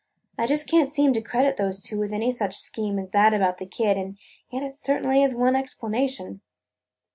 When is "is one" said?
5.21-5.55